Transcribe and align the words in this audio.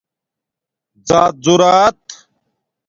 ذآتذݸرات 1.07 2.05